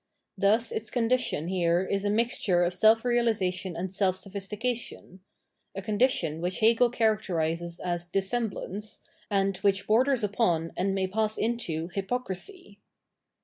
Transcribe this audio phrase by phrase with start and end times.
[0.35, 5.19] Thus its condition here is a mixture of self realisation and self sophistication—
[5.77, 11.89] a condition which Hegel characterises as "Dissemblance," and which borders upon and may pass into
[11.89, 12.79] "Hypocrisy."